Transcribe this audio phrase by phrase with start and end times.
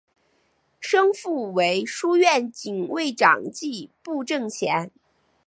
[0.79, 4.89] 生父为书院警卫长迹部正贤。